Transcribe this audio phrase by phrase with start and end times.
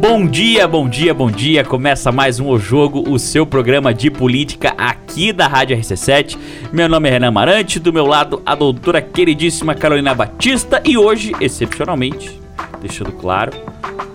[0.00, 1.62] Bom dia, bom dia, bom dia.
[1.62, 6.38] Começa mais um O Jogo, o seu programa de política aqui da Rádio RC7.
[6.72, 11.32] Meu nome é Renan Marante, do meu lado a doutora queridíssima Carolina Batista e hoje,
[11.38, 12.40] excepcionalmente,
[12.80, 13.52] deixando claro,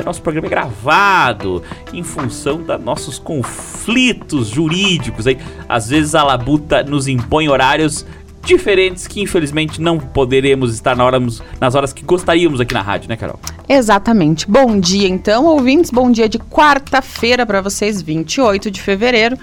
[0.04, 1.62] nosso programa é gravado
[1.94, 5.38] em função dos nossos conflitos jurídicos aí.
[5.70, 8.08] Às vezes a labuta nos impõe horários
[8.46, 11.20] diferentes que infelizmente não poderemos estar na hora,
[11.60, 13.40] nas horas que gostaríamos aqui na rádio, né, Carol?
[13.68, 14.48] Exatamente.
[14.50, 15.90] Bom dia, então, ouvintes.
[15.92, 19.38] Bom dia de quarta-feira para vocês, 28 de fevereiro,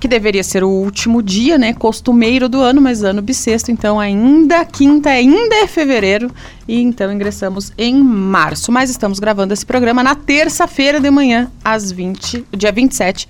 [0.00, 4.64] que deveria ser o último dia, né, costumeiro do ano, mas ano bissexto, então ainda
[4.64, 6.30] quinta, ainda é fevereiro,
[6.66, 8.72] e então ingressamos em março.
[8.72, 13.28] Mas estamos gravando esse programa na terça-feira de manhã, às 20, dia 27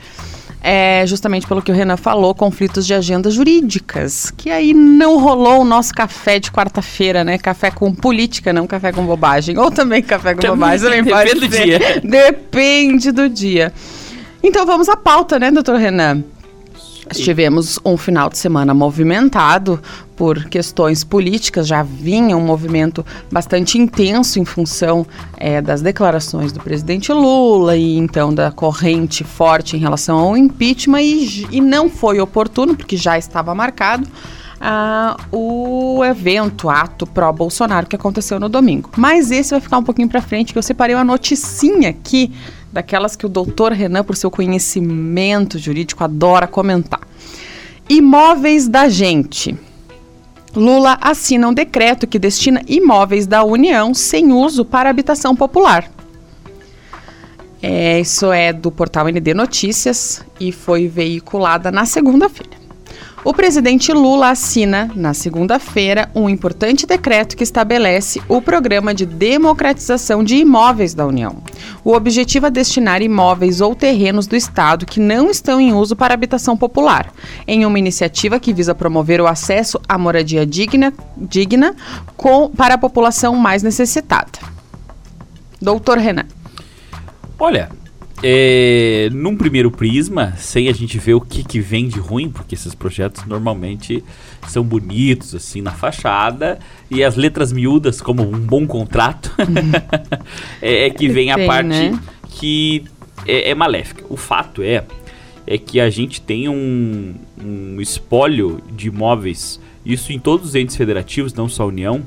[0.63, 4.31] é, justamente pelo que o Renan falou, conflitos de agendas jurídicas.
[4.37, 7.39] Que aí não rolou o nosso café de quarta-feira, né?
[7.39, 9.57] Café com política, não café com bobagem.
[9.59, 11.03] Ou também café com bobagem.
[11.03, 12.01] Depende do dia.
[12.05, 13.73] Depende do dia.
[14.43, 16.23] Então vamos à pauta, né, doutor Renan?
[17.13, 19.83] Tivemos um final de semana movimentado
[20.21, 25.07] por questões políticas, já vinha um movimento bastante intenso em função
[25.39, 31.01] é, das declarações do presidente Lula e então da corrente forte em relação ao impeachment
[31.01, 34.07] e, e não foi oportuno, porque já estava marcado.
[34.61, 38.91] Uh, o evento, ato pró-Bolsonaro que aconteceu no domingo.
[38.99, 42.31] Mas esse vai ficar um pouquinho para frente, que eu separei uma noticinha aqui
[42.71, 47.01] daquelas que o doutor Renan, por seu conhecimento jurídico, adora comentar.
[47.89, 49.57] Imóveis da gente.
[50.55, 55.91] Lula assina um decreto que destina imóveis da União sem uso para habitação popular.
[57.63, 62.60] É, isso é do portal ND Notícias e foi veiculada na segunda-feira.
[63.23, 70.25] O presidente Lula assina, na segunda-feira, um importante decreto que estabelece o programa de democratização
[70.25, 71.37] de imóveis da União.
[71.85, 76.15] O objetivo é destinar imóveis ou terrenos do Estado que não estão em uso para
[76.15, 77.13] habitação popular,
[77.47, 81.77] em uma iniciativa que visa promover o acesso à moradia digna, digna
[82.17, 84.39] com, para a população mais necessitada.
[85.61, 86.25] Doutor Renan.
[87.39, 87.69] Olha,
[88.23, 92.55] é, num primeiro prisma, sem a gente ver o que, que vem de ruim, porque
[92.55, 94.05] esses projetos normalmente
[94.47, 96.59] são bonitos, assim, na fachada,
[96.91, 99.35] e as letras miúdas, como um bom contrato,
[100.61, 101.99] é, é, que vem a parte né?
[102.29, 102.85] que
[103.27, 104.05] é, é, maléfica.
[104.09, 104.85] O fato é,
[105.47, 110.77] é que a gente tem um, um espólio de imóveis, isso em todos os entes
[110.77, 112.03] federativos, não só a União,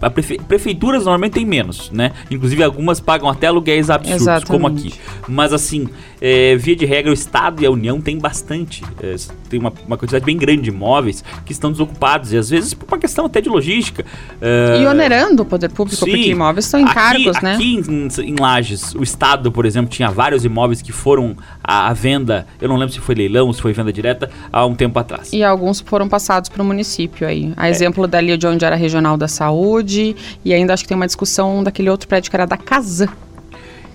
[0.00, 2.12] a prefe prefeituras normalmente tem menos, né?
[2.30, 4.50] Inclusive algumas pagam até aluguéis absurdos, Exatamente.
[4.50, 4.94] como aqui.
[5.28, 5.88] Mas assim,
[6.20, 9.14] é, via de regra, o Estado e a União tem bastante, é,
[9.48, 12.86] tem uma, uma, quantidade bem grande de imóveis que estão desocupados, e às vezes por
[12.88, 14.04] uma questão até de logística.
[14.40, 17.54] É, e onerando o poder público, sim, porque imóveis são encargos, aqui, né?
[17.54, 21.92] Aqui em, em Lages, o Estado, por exemplo, tinha vários imóveis que foram à, à
[21.92, 25.32] venda, eu não lembro se foi leilão, se foi venda direta, há um tempo atrás.
[25.32, 27.52] E alguns foram passados para o município aí.
[27.56, 27.70] A é.
[27.70, 31.06] exemplo dali de onde era regional da saúde, saúde e ainda acho que tem uma
[31.06, 33.08] discussão daquele outro prédio que era da casa.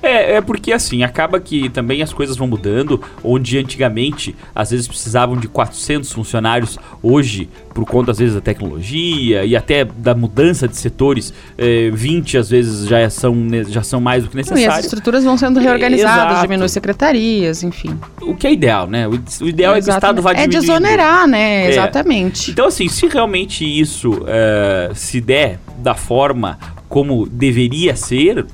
[0.06, 4.88] É, é porque assim, acaba que também as coisas vão mudando, onde antigamente às vezes
[4.88, 10.68] precisavam de 400 funcionários, hoje, por conta às vezes da tecnologia e até da mudança
[10.68, 13.36] de setores, é, 20 às vezes já são,
[13.68, 14.64] já são mais do que necessário.
[14.64, 18.00] E as estruturas vão sendo reorganizadas, é, diminui secretarias, enfim.
[18.22, 19.08] O que é ideal, né?
[19.08, 20.58] O, ideal é, é que o Estado vá diminuindo.
[20.58, 21.66] É desonerar, né?
[21.66, 21.70] É.
[21.70, 22.52] Exatamente.
[22.52, 28.46] Então assim, se realmente isso é, se der da forma como deveria ser,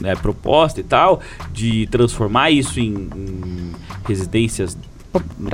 [0.00, 1.20] né, proposta e tal,
[1.52, 3.72] de transformar isso em, em
[4.06, 4.76] residências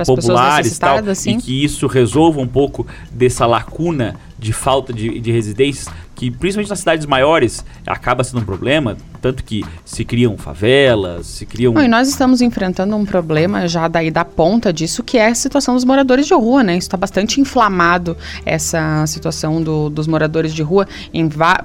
[0.05, 5.31] populares e tal, e que isso resolva um pouco dessa lacuna de falta de, de
[5.31, 11.27] residências, que principalmente nas cidades maiores acaba sendo um problema, tanto que se criam favelas,
[11.27, 11.73] se criam...
[11.73, 15.35] Não, e nós estamos enfrentando um problema já daí da ponta disso, que é a
[15.35, 16.77] situação dos moradores de rua, né?
[16.77, 18.15] Isso está bastante inflamado,
[18.45, 20.87] essa situação do, dos moradores de rua,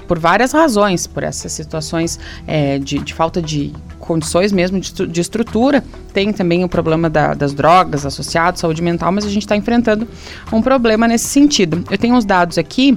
[0.08, 5.20] por várias razões, por essas situações é, de, de falta de condições mesmo de, de,
[5.20, 5.84] estrutura.
[6.12, 10.08] Tem também o problema da, das drogas associado, saúde mental, mas a gente está enfrentando
[10.52, 11.84] um problema nesse sentido.
[11.88, 12.96] Eu tenho uns dados aqui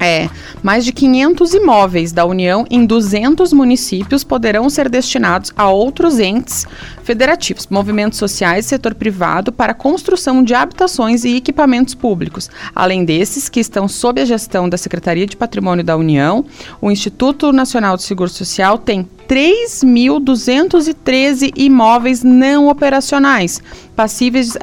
[0.00, 0.28] é,
[0.62, 6.66] mais de 500 imóveis da União em 200 municípios poderão ser destinados a outros entes
[7.02, 12.50] federativos, movimentos sociais setor privado para construção de habitações e equipamentos públicos.
[12.74, 16.44] Além desses, que estão sob a gestão da Secretaria de Patrimônio da União,
[16.80, 23.62] o Instituto Nacional de Seguro Social tem 3.213 imóveis não operacionais,
[23.96, 24.54] passíveis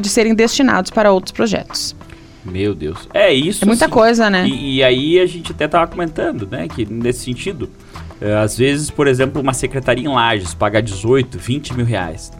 [0.00, 1.94] de serem destinados para outros projetos.
[2.44, 3.08] Meu Deus.
[3.12, 3.64] É isso.
[3.64, 4.46] É muita assim, coisa, né?
[4.46, 6.68] E, e, aí a gente até tava comentando, né?
[6.68, 7.68] Que nesse sentido,
[8.20, 12.30] É, às vezes, por exemplo, uma secretaria em Lages paga 18, 20 mil reais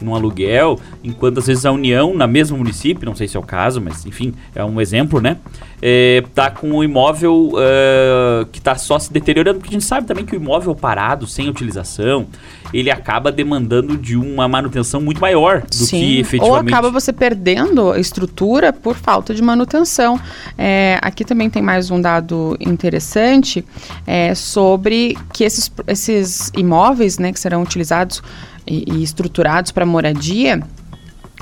[0.00, 3.42] num aluguel, enquanto às vezes a União, na mesma município, não sei se é o
[3.42, 5.38] caso, mas enfim, é um exemplo, né?
[5.80, 10.06] É, tá com o imóvel uh, que está só se deteriorando, porque a gente sabe
[10.06, 12.26] também que o imóvel parado, sem utilização,
[12.72, 15.98] ele acaba demandando de uma manutenção muito maior do Sim.
[15.98, 16.62] que efetivamente.
[16.64, 20.18] Ou acaba você perdendo a estrutura por falta de manutenção.
[20.56, 23.64] É, aqui também tem mais um dado interessante
[24.06, 28.22] é, sobre que esses, esses imóveis né, que serão utilizados
[28.66, 30.62] e, e estruturados para moradia,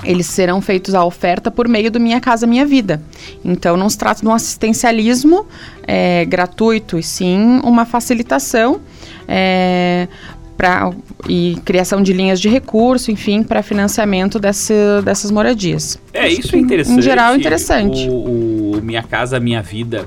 [0.04, 3.00] eles serão feitos a oferta por meio do Minha Casa Minha Vida.
[3.44, 5.46] Então, não se trata de um assistencialismo
[5.86, 8.80] é, gratuito, e sim uma facilitação
[9.28, 10.08] é,
[10.56, 10.90] pra,
[11.28, 15.98] e criação de linhas de recurso, enfim, para financiamento desse, dessas moradias.
[16.12, 16.98] É, isso é interessante.
[16.98, 18.08] Em geral, é interessante.
[18.08, 20.06] O, o Minha Casa Minha Vida,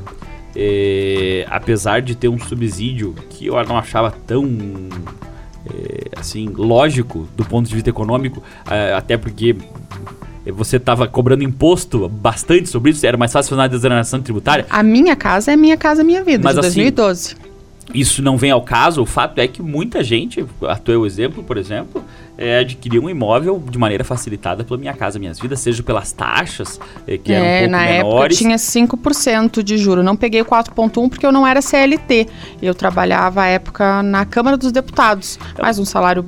[0.56, 4.44] é, apesar de ter um subsídio que eu não achava tão
[5.74, 9.56] é, assim, lógico do ponto de vista econômico, é, até porque
[10.52, 14.66] você estava cobrando imposto bastante sobre isso, era mais fácil fazer uma desoneração tributária.
[14.70, 17.36] A minha casa é minha casa, minha vida, Mas, de 2012.
[17.94, 21.58] Isso não vem ao caso, o fato é que muita gente, a teu exemplo, por
[21.58, 22.04] exemplo,
[22.38, 26.80] é, adquirir um imóvel de maneira facilitada pela Minha Casa Minhas Vidas, seja pelas taxas,
[27.08, 28.42] é, que é, eram um pouco na menores.
[28.42, 30.04] época tinha 5% de juro.
[30.04, 32.28] Não peguei o 4,1 porque eu não era CLT.
[32.62, 35.40] Eu trabalhava à época na Câmara dos Deputados.
[35.54, 36.26] Então, mas um salário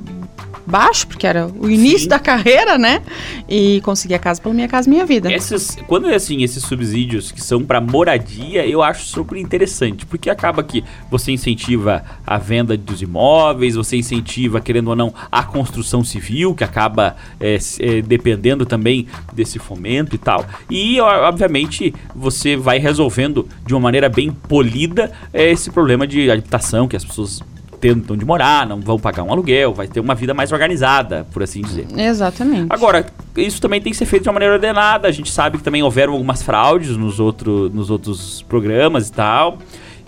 [0.68, 2.08] baixo, porque era o início Sim.
[2.08, 3.02] da carreira, né?
[3.48, 5.32] E consegui a casa pela minha casa, minha vida.
[5.32, 10.30] Esses, quando é assim, esses subsídios que são para moradia, eu acho super interessante, porque
[10.30, 16.04] acaba que você incentiva a venda dos imóveis, você incentiva, querendo ou não, a construção
[16.04, 20.44] civil, que acaba é, é, dependendo também desse fomento e tal.
[20.70, 26.86] E, obviamente, você vai resolvendo de uma maneira bem polida é, esse problema de habitação
[26.86, 27.42] que as pessoas
[27.80, 31.42] tendo onde morar, não vão pagar um aluguel, vai ter uma vida mais organizada, por
[31.42, 31.86] assim dizer.
[31.96, 32.66] Exatamente.
[32.70, 35.08] Agora, isso também tem que ser feito de uma maneira ordenada.
[35.08, 39.58] A gente sabe que também houveram algumas fraudes nos, outro, nos outros programas e tal.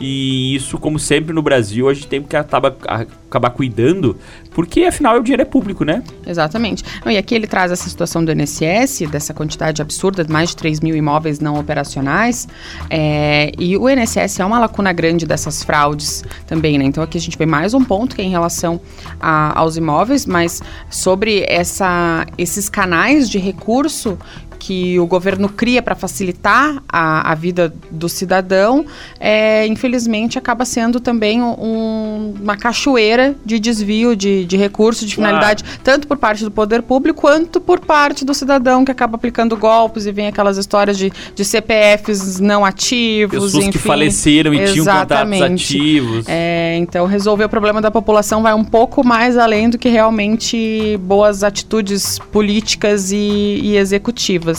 [0.01, 4.17] E isso, como sempre no Brasil, a gente tem que acabar, acabar cuidando,
[4.53, 6.03] porque afinal o dinheiro é público, né?
[6.27, 6.83] Exatamente.
[7.07, 10.81] e aqui ele traz essa situação do INSS, dessa quantidade absurda, de mais de 3
[10.81, 12.49] mil imóveis não operacionais.
[12.89, 16.85] É, e o INSS é uma lacuna grande dessas fraudes também, né?
[16.85, 18.81] Então aqui a gente vê mais um ponto que é em relação
[19.21, 24.19] a, aos imóveis, mas sobre essa, esses canais de recurso
[24.61, 28.85] que o governo cria para facilitar a, a, vida do cidadão,
[29.19, 35.65] é, infelizmente acaba sendo também um, uma cachoeira de desvio de, de recursos, de finalidade,
[35.65, 35.81] claro.
[35.83, 40.05] tanto por parte do poder público quanto por parte do cidadão que acaba aplicando golpes
[40.05, 43.43] e vem aquelas histórias de, de CPFs não ativos.
[43.45, 43.71] Pessoas enfim.
[43.71, 46.27] que faleceram e tinham contatos ativos.
[46.29, 50.99] É, então, resolver o problema da população vai um pouco mais além do que realmente
[51.03, 53.17] boas atitudes políticas e,
[53.63, 54.50] e executivas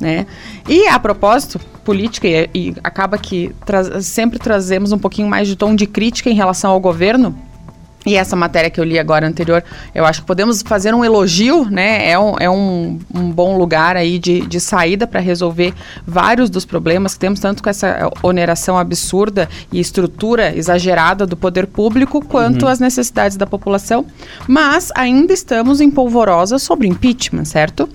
[0.00, 0.26] né?
[0.68, 5.56] E a propósito, política, e, e acaba que tra sempre trazemos um pouquinho mais de
[5.56, 7.34] tom de crítica em relação ao governo,
[8.06, 11.68] e essa matéria que eu li agora anterior, eu acho que podemos fazer um elogio,
[11.68, 12.08] né?
[12.08, 15.74] É um, é um, um bom lugar aí de, de saída para resolver
[16.06, 21.66] vários dos problemas que temos, tanto com essa oneração absurda e estrutura exagerada do poder
[21.66, 22.68] público, quanto uhum.
[22.68, 24.06] as necessidades da população.
[24.46, 27.88] Mas ainda estamos em polvorosa sobre impeachment, certo?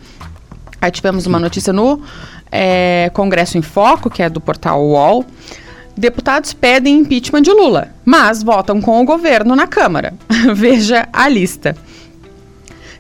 [0.82, 2.02] Aí tivemos uma notícia no
[2.52, 5.26] é, Congresso em Foco, que é do portal UOL.
[5.96, 10.14] Deputados pedem impeachment de Lula, mas votam com o governo na Câmara.
[10.56, 11.76] Veja a lista.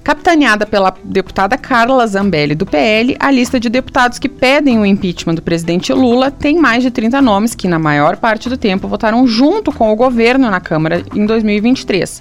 [0.03, 5.35] Capitaneada pela deputada Carla Zambelli, do PL, a lista de deputados que pedem o impeachment
[5.35, 9.27] do presidente Lula tem mais de 30 nomes que, na maior parte do tempo, votaram
[9.27, 12.19] junto com o governo na Câmara em 2023.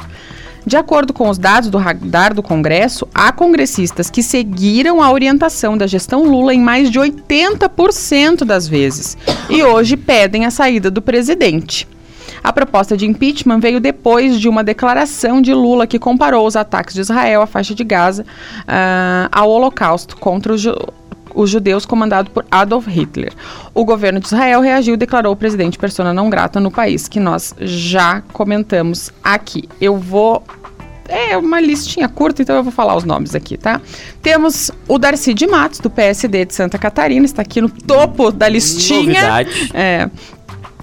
[0.70, 5.76] De acordo com os dados do radar do Congresso, há congressistas que seguiram a orientação
[5.76, 11.02] da gestão Lula em mais de 80% das vezes e hoje pedem a saída do
[11.02, 11.88] presidente.
[12.40, 16.94] A proposta de impeachment veio depois de uma declaração de Lula que comparou os ataques
[16.94, 20.64] de Israel à faixa de Gaza uh, ao Holocausto contra os,
[21.34, 23.32] os judeus comandado por Adolf Hitler.
[23.74, 27.18] O governo de Israel reagiu e declarou o presidente persona não grata no país, que
[27.18, 29.68] nós já comentamos aqui.
[29.80, 30.44] Eu vou
[31.10, 33.80] é uma listinha curta, então eu vou falar os nomes aqui, tá?
[34.22, 38.48] Temos o Darcy de Matos, do PSD de Santa Catarina, está aqui no topo da
[38.48, 39.20] listinha.
[39.20, 39.70] Novidade.
[39.74, 40.08] É,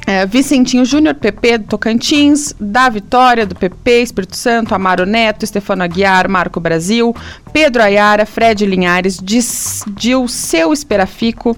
[0.08, 5.84] é, Vicentinho Júnior, PP do Tocantins, da Vitória, do PP, Espírito Santo, Amaro Neto, Stefano
[5.84, 7.14] Aguiar, Marco Brasil,
[7.52, 11.58] Pedro Ayara, Fred Linhares, Dilceu Esperafico,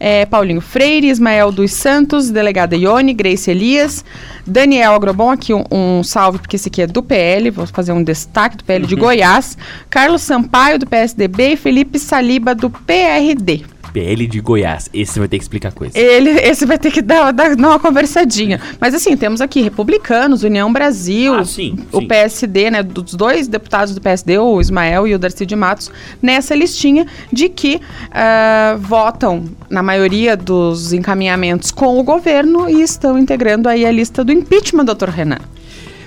[0.00, 4.02] é, Paulinho Freire, Ismael dos Santos, delegada Ione, Grace Elias,
[4.46, 8.02] Daniel Agrobon, aqui um, um salve, porque esse aqui é do PL, vou fazer um
[8.02, 9.00] destaque do PL de Uhum.
[9.00, 9.58] Goiás,
[9.90, 13.64] Carlos Sampaio, do PSDB e Felipe Saliba, do PRD.
[13.92, 14.88] PL de Goiás.
[14.92, 15.98] Esse vai ter que explicar coisa.
[15.98, 18.60] Ele, esse vai ter que dar, dar, dar uma conversadinha.
[18.80, 22.06] Mas assim, temos aqui republicanos, União Brasil, Ah, sim, o sim.
[22.06, 22.82] PSD, né?
[22.82, 25.90] Dos dois deputados do PSD, o Ismael e o Darcy de Matos,
[26.22, 27.80] nessa listinha de que
[28.10, 34.24] ah, votam, na maioria dos encaminhamentos, com o governo e estão integrando aí a lista
[34.24, 35.38] do impeachment, doutor Renan.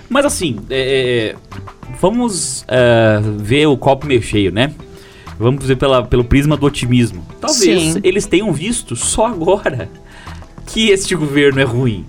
[0.09, 1.35] Mas assim, é,
[1.99, 4.71] vamos ah, ver o copo meio cheio, né?
[5.39, 7.25] Vamos ver pela, pelo prisma do otimismo.
[7.39, 7.99] Talvez Sim.
[8.03, 9.89] eles tenham visto só agora
[10.67, 12.05] que este governo é ruim.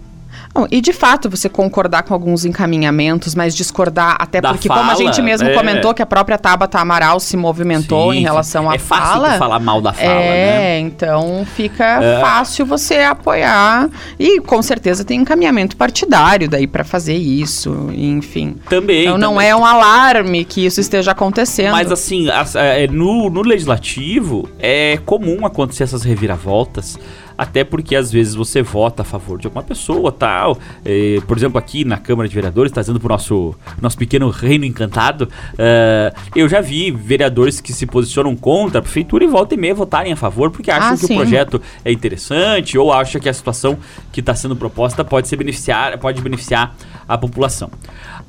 [0.54, 4.80] Bom, e de fato, você concordar com alguns encaminhamentos, mas discordar, até Da porque, como
[4.80, 5.52] a fala, gente mesmo é.
[5.54, 9.32] comentou, que a própria Tabata Amaral se movimentou Sim, em relação à É fácil fala.
[9.32, 10.78] tu falar mal da fala, é, né?
[10.80, 12.20] então fica É.
[12.20, 13.90] fácil você apoiar.
[14.16, 18.54] E com certeza tem encaminhamento partidário daí pra fazer isso, enfim.
[18.68, 19.02] Também.
[19.06, 19.49] Então não também.
[19.49, 21.73] é um alarme que isso esteja acontecendo.
[21.73, 26.96] Mas assim, as- é, no, no legislativo é comum acontecer essas reviravoltas,
[27.37, 30.59] até porque às vezes você vota a favor de alguma pessoa, tal.
[30.85, 35.29] É, por exemplo, aqui na Câmara de Vereadores, trazendo pro nosso, nosso pequeno reino encantado,
[35.59, 39.75] é, eu já vi vereadores que se posicionam contra a prefeitura e volta e meia
[39.75, 41.14] votarem a favor, porque acham Ah, que sim.
[41.14, 43.79] o projeto é interessante ou acham que a situação
[44.12, 46.75] que está sendo proposta pode ser beneficiar, pode beneficiar
[47.09, 47.71] a população.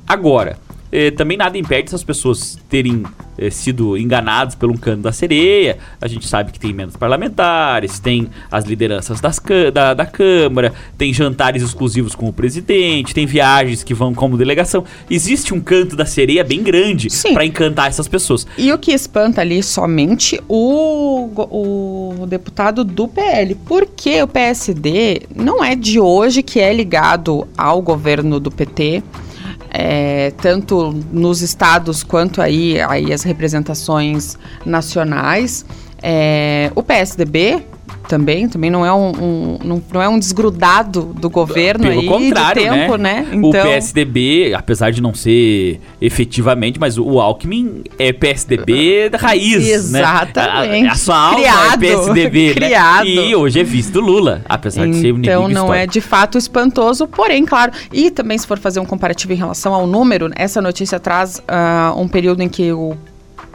[0.06, 0.58] Agora,
[0.90, 3.02] eh, também nada impede essas pessoas terem
[3.38, 5.78] eh, sido enganadas pelo um cano da sereia.
[6.00, 9.40] A gente sabe que tem menos parlamentares, tem as lideranças das
[9.72, 14.84] da, da Câmara, tem jantares exclusivos com o presidente, tem viagens que vão como delegação.
[15.10, 18.46] Existe um canto da sereia bem grande para encantar essas pessoas.
[18.56, 21.30] E o que espanta ali somente o,
[22.20, 27.82] o deputado do PL, porque o PSD não é de hoje que é ligado ao
[27.82, 29.02] governo do PT.
[29.78, 35.66] É, tanto nos estados quanto aí, aí as representações nacionais.
[36.02, 37.62] É, o PSDB
[38.08, 42.06] também, também não é um, um- não, não é um desgrudado do governo Pelo aí
[42.06, 43.26] contrário, tempo, né?
[43.42, 50.82] O PSDB, apesar de não ser efetivamente, mas o Alckmin é PSDB da raiz, Exatamente.
[50.84, 50.88] né?
[50.88, 51.74] A, a sua alma Criado.
[51.84, 53.04] é PSDB, Criado.
[53.06, 53.10] né?
[53.28, 55.92] E hoje é visto Lula, apesar de ser um Então não é histórico.
[55.92, 57.72] de fato espantoso, porém, claro.
[57.92, 61.92] E também, se for fazer um comparativo em relação ao número, essa notícia traz ah,
[61.96, 62.96] um período em que o-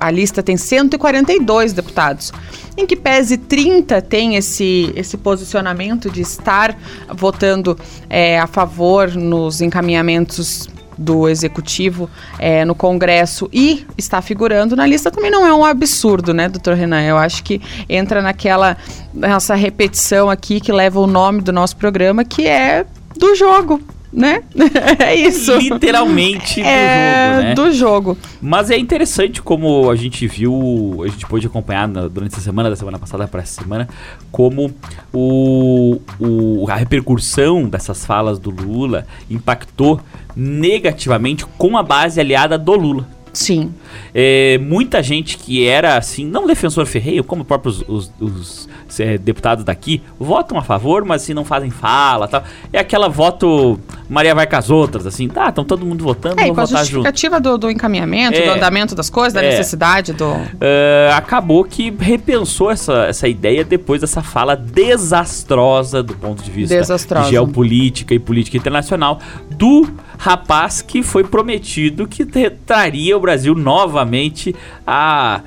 [0.02, 2.34] a lista tem 142 deputados.
[2.76, 6.76] Em que pese 30 tem esse, esse posicionamento de estar
[7.14, 7.78] votando
[8.10, 10.68] eh, a favor nos encaminhamentos
[10.98, 16.34] do executivo eh, no Congresso e está figurando na lista também não é um absurdo,
[16.34, 17.02] né, doutor Renan?
[17.02, 18.78] Eu acho que entra naquela
[19.14, 22.86] nossa repetição aqui que leva o nome do nosso programa, que é
[23.18, 23.82] do jogo,
[24.14, 24.44] né?
[25.00, 25.56] é isso.
[25.58, 27.54] Literalmente do é jogo, né?
[27.56, 28.18] do jogo.
[28.42, 32.70] Mas é interessante como a gente viu, a gente pôde acompanhar na- durante essa semana,
[32.70, 33.88] da semana passada para essa semana,
[34.32, 34.72] como
[35.14, 40.00] o, o- a repercussão dessas falas do Lula impactou
[40.36, 43.08] negativamente com a base aliada do Lula.
[43.34, 43.74] Sim.
[44.14, 48.68] É, muita gente que era assim, não defensor ferreiro, como próprios os, os,
[49.00, 52.44] é, deputados daqui, votam a favor, mas assim não fazem fala tal.
[52.74, 53.80] É aquela voto
[54.10, 56.66] Maria vai com as outras, assim, tá, estão todo mundo votando, É, vamos com a
[56.66, 56.92] votar junto.
[57.06, 58.46] justificativa do, do encaminhamento, É.
[58.46, 59.52] do andamento das coisas, da É.
[59.52, 60.36] necessidade do.
[60.60, 66.76] É, acabou que repensou essa, essa ideia depois dessa fala desastrosa do ponto de vista
[66.76, 67.26] Desastrosa.
[67.26, 69.20] de geopolítica e política internacional
[69.50, 69.88] do
[70.22, 72.24] rapaz que foi prometido que
[72.64, 75.42] traria o Brasil novamente a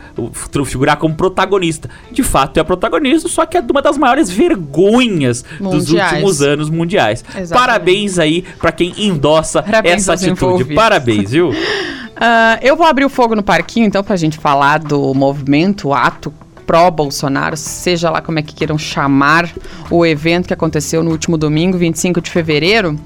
[0.66, 1.88] figurar como protagonista.
[2.10, 6.12] De fato, é protagonista, só que é de uma das maiores vergonhas dos Mundiais.
[6.12, 7.24] últimos anos mundiais.
[7.28, 7.50] Exatamente.
[7.52, 10.32] Parabéns aí pra quem endossa Parabéns essa atitude.
[10.44, 10.74] envolvidos.
[10.74, 11.52] Parabéns, viu?
[12.16, 15.94] Ah, eu vou abrir o fogo no parquinho, então, pra gente falar do movimento, o
[15.94, 16.32] ato
[16.64, 19.50] pró-Bolsonaro, seja lá como é que queiram chamar
[19.90, 22.96] o evento que aconteceu no último domingo, 25 de fevereiro.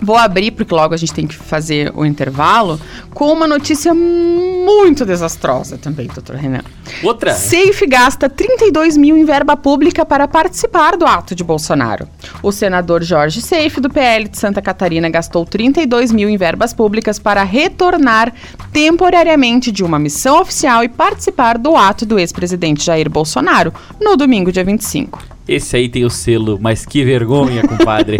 [0.00, 2.80] Vou abrir, porque logo a gente tem que fazer o intervalo,
[3.12, 6.62] com uma notícia muito desastrosa também, doutor Renan.
[7.02, 7.34] Outra.
[7.34, 12.08] Safe gasta 32 mil em verba pública para participar do ato de Bolsonaro.
[12.42, 17.18] O senador Jorge Safe, do PL de Santa Catarina, gastou 32 mil em verbas públicas
[17.18, 18.32] para retornar
[18.72, 24.52] temporariamente de uma missão oficial e participar do ato do ex-presidente Jair Bolsonaro no domingo,
[24.52, 25.37] dia 25.
[25.48, 28.18] Esse aí tem o selo, mas que vergonha, compadre.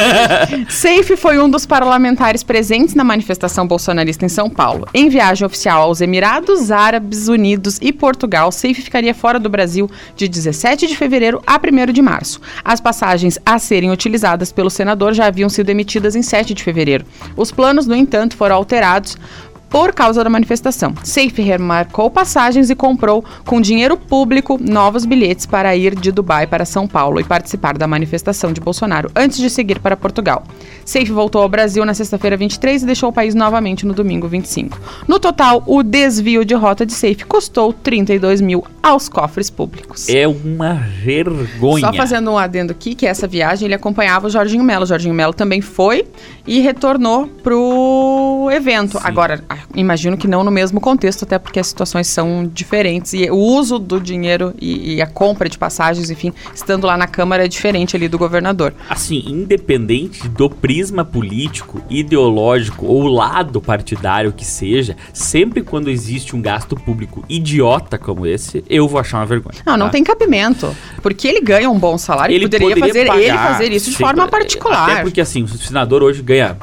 [0.68, 4.86] Seife foi um dos parlamentares presentes na manifestação bolsonarista em São Paulo.
[4.92, 10.28] Em viagem oficial aos Emirados Árabes Unidos e Portugal, Seife ficaria fora do Brasil de
[10.28, 12.40] 17 de fevereiro a 1 de março.
[12.62, 17.06] As passagens a serem utilizadas pelo senador já haviam sido emitidas em 7 de fevereiro.
[17.36, 19.16] Os planos, no entanto, foram alterados
[19.70, 20.92] por causa da manifestação.
[21.04, 26.64] Safe remarcou passagens e comprou, com dinheiro público, novos bilhetes para ir de Dubai para
[26.64, 30.42] São Paulo e participar da manifestação de Bolsonaro antes de seguir para Portugal.
[30.84, 34.76] Safe voltou ao Brasil na sexta-feira 23 e deixou o país novamente no domingo 25.
[35.06, 40.08] No total, o desvio de rota de Safe custou 32 mil aos cofres públicos.
[40.08, 41.86] É uma vergonha.
[41.86, 44.82] Só fazendo um adendo aqui, que essa viagem ele acompanhava o Jorginho Melo.
[44.82, 46.06] O Jorginho Melo também foi
[46.46, 48.98] e retornou pro evento.
[48.98, 49.04] Sim.
[49.04, 53.12] Agora, imagino que não no mesmo contexto, até porque as situações são diferentes.
[53.12, 57.06] E o uso do dinheiro e, e a compra de passagens, enfim, estando lá na
[57.06, 58.74] Câmara é diferente ali do governador.
[58.88, 66.42] Assim, independente do prisma político, ideológico ou lado partidário que seja, sempre quando existe um
[66.42, 69.58] gasto público idiota como esse, eu vou achar uma vergonha.
[69.64, 69.92] Não, não tá?
[69.92, 70.74] tem cabimento.
[71.02, 74.90] Porque ele ganha um bom salário, ele poderia, fazer ele fazer isso de forma particular.
[74.90, 76.56] Até porque, assim, o senador hoje ganha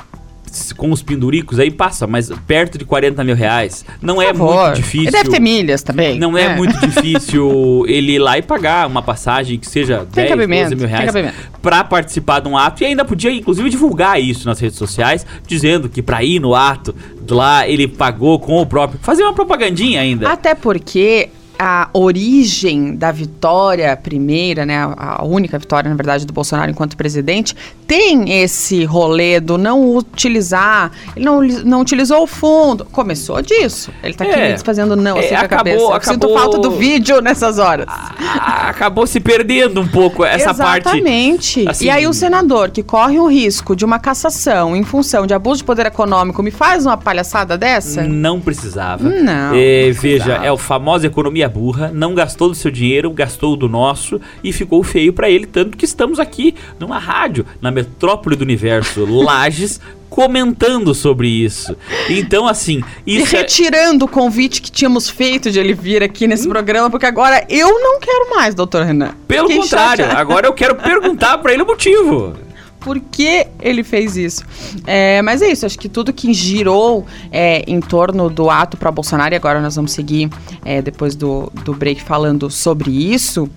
[0.75, 3.85] com os penduricos aí passa, mas perto de 40 mil reais.
[4.01, 5.07] Não é muito difícil.
[5.07, 6.19] Ele deve ter milhas também.
[6.19, 10.29] Não é, muito difícil ele ir lá e pagar uma passagem que seja Tem 10,
[10.29, 12.83] cabimento, 12 mil reais pra participar de um ato.
[12.83, 16.95] E ainda podia, inclusive, divulgar isso nas redes sociais, dizendo que pra ir no ato
[17.29, 18.99] lá ele pagou com o próprio.
[19.01, 20.29] Fazer uma propagandinha ainda.
[20.29, 26.69] Até porque a origem da vitória primeira, né, a única vitória, na verdade, do Bolsonaro
[26.69, 27.55] enquanto presidente,
[27.87, 32.85] tem esse rolê do não utilizar, ele não, não utilizou o fundo.
[32.85, 33.91] Começou disso.
[34.03, 34.51] Ele tá aqui É.
[34.53, 35.83] me fazendo não, É, assim, com a acabou- cabeça.
[35.83, 37.87] Eu Sinto acabou- falta do vídeo nessas horas.
[38.35, 40.87] Acabou se perdendo um pouco essa parte.
[40.87, 41.65] Exatamente.
[41.67, 45.33] assim- E aí o senador que corre o risco de uma cassação em função de
[45.33, 48.03] abuso de poder econômico me faz uma palhaçada dessa?
[48.03, 49.03] Não precisava.
[49.09, 50.45] Não, É, não veja, precisava.
[50.45, 54.83] é o famosa economia burra, não gastou do seu dinheiro, gastou do nosso e ficou
[54.83, 60.93] feio pra ele, tanto que estamos aqui numa rádio, na metrópole do universo, Lages, comentando
[60.95, 61.75] sobre isso.
[62.09, 63.39] Então, assim, E isso é...
[63.39, 66.29] retirando o convite que tínhamos feito de ele vir aqui Hum.
[66.29, 69.11] nesse programa, porque agora eu não quero mais, doutor Renan.
[69.27, 70.21] Pelo Fiquei contrário, chateada.
[70.21, 72.33] agora eu quero perguntar pra ele o motivo.
[72.79, 74.43] Por que ele fez isso?
[74.85, 78.89] É, mas é isso, acho que tudo que girou é, em torno do ato para
[78.91, 80.29] Bolsonaro, e agora nós vamos seguir
[80.63, 83.49] é, depois do, do break falando sobre isso.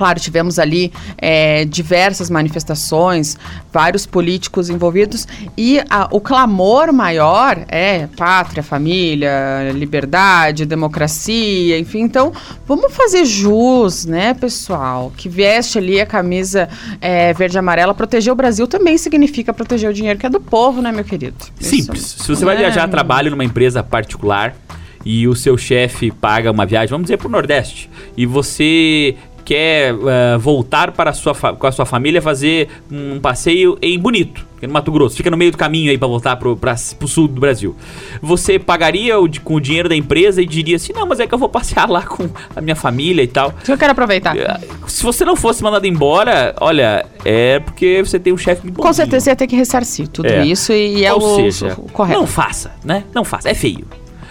[0.00, 3.36] Claro, tivemos ali é, diversas manifestações,
[3.70, 12.00] vários políticos envolvidos e a- o clamor maior é pátria, família, liberdade, democracia, enfim.
[12.00, 12.32] Então,
[12.66, 15.12] vamos fazer jus, né, pessoal?
[15.14, 16.66] Que veste ali a camisa
[16.98, 17.92] é, verde e amarela.
[17.92, 21.36] Proteger o Brasil também significa proteger o dinheiro que é do povo, né, meu querido?
[21.60, 22.00] Simples.
[22.00, 22.22] Isso.
[22.22, 22.58] Se você vai É.
[22.60, 24.54] viajar a trabalho numa empresa particular
[25.02, 29.16] e o seu chefe paga uma viagem, vamos dizer pro Nordeste, e você
[29.50, 34.46] quer eh, voltar para a sua com a sua família fazer um passeio em Bonito,
[34.60, 36.76] que é no Mato Grosso, fica no meio do caminho aí para voltar pro, pra,
[36.96, 37.74] pro sul do Brasil.
[38.22, 41.34] Você pagaria o com o dinheiro da empresa e diria assim: "Não, mas é que
[41.34, 43.52] eu vou passear lá com a minha família e tal".
[43.66, 44.36] Eu quero aproveitar.
[44.36, 48.80] Eh, Se você não fosse mandado embora, olha, é porque você tem um chefe muito
[48.80, 50.46] Com certeza você ia ter que ressarcir tudo É.
[50.46, 52.20] isso e é Ou o, seja, o correto.
[52.20, 53.02] não faça, né?
[53.12, 53.84] Não faça, é feio.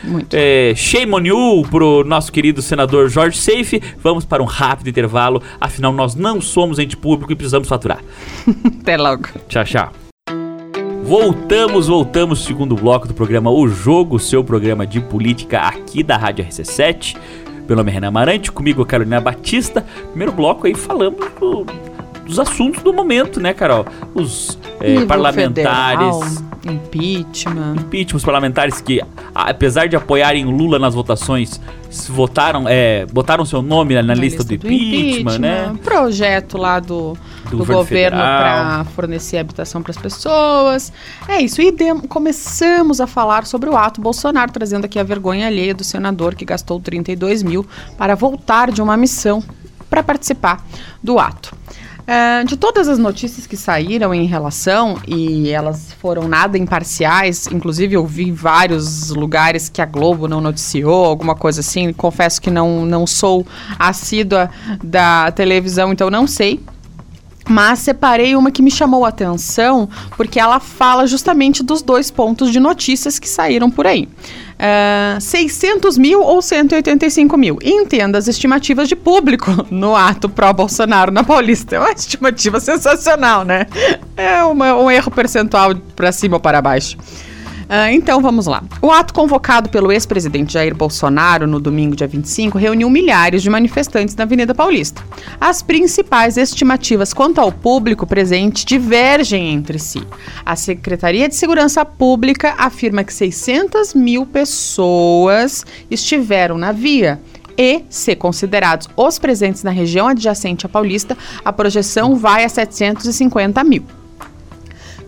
[0.04, 0.34] Muito.
[0.34, 3.82] É, shame on you pro nosso querido senador Jorge Seife.
[4.02, 8.00] Vamos para um rápido intervalo, afinal nós não somos ente público e precisamos faturar.
[8.82, 9.28] Até logo.
[9.48, 9.92] Tchau, tchau.
[11.04, 16.46] Voltamos, voltamos, segundo bloco do programa O Jogo, seu programa de política aqui da Rádio
[16.46, 17.18] RC7.
[17.68, 19.86] Meu nome é Renan Amarante, comigo Carolina Batista.
[20.10, 21.66] Primeiro bloco aí falamos do-
[22.30, 23.86] dos assuntos do momento, né, Carol?
[24.14, 26.22] Os é, Nível parlamentares, federal,
[26.66, 27.76] impeachment.
[27.78, 29.02] impeachment, os parlamentares que,
[29.34, 31.60] apesar de apoiarem o Lula nas votações,
[32.08, 35.76] votaram, é, botaram seu nome na, na lista, do, impeachment, né?
[35.84, 37.18] Projeto lá do,
[37.50, 40.94] Do do, governo para fornecer habitação para as pessoas.
[41.28, 41.62] É isso.
[41.62, 45.84] E dem- começamos a falar sobre o ato Bolsonaro, trazendo aqui a vergonha alheia do
[45.84, 47.66] senador que gastou 32 mil
[47.98, 49.44] para voltar de uma missão
[49.90, 50.64] para participar
[51.04, 51.58] do ato.
[52.12, 57.94] É, de todas as notícias que saíram em relação, e elas foram nada imparciais, inclusive
[57.94, 61.94] eu vi vários lugares que a Globo não noticiou, alguma coisa assim.
[61.94, 63.46] Confesso que não, não sou
[63.78, 64.50] assídua
[64.84, 66.60] da televisão, então não sei.
[67.50, 72.52] Mas separei uma que me chamou a atenção porque ela fala justamente dos dois pontos
[72.52, 74.08] de notícias que saíram por aí.
[74.60, 77.58] Uh, 600 mil ou 185 mil.
[77.64, 81.78] Entenda as estimativas de público no ato pró-Bolsonaro na Paulista.
[81.78, 83.66] É uma estimativa sensacional, né?
[84.16, 86.98] É uma, um erro percentual para cima ou para baixo.
[87.70, 88.64] Uh, então vamos lá.
[88.82, 94.16] O ato convocado pelo ex-presidente Jair Bolsonaro no domingo, dia 25, reuniu milhares de manifestantes
[94.16, 95.04] na Avenida Paulista.
[95.40, 100.02] As principais estimativas quanto ao público presente divergem entre si.
[100.44, 107.22] A Secretaria de Segurança Pública afirma que 600 mil pessoas estiveram na via
[107.56, 113.64] e, se considerados os presentes na região adjacente à Paulista, a projeção vai a 750
[113.64, 113.99] mil.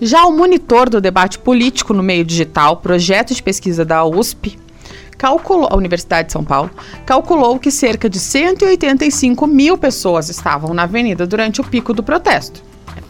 [0.04, 4.58] Já o monitor do debate político no meio digital, projeto de pesquisa da USP,
[5.16, 6.72] calculou, a Universidade de São Paulo,
[7.06, 12.64] calculou que cerca de 185 mil pessoas estavam na avenida durante o pico do protesto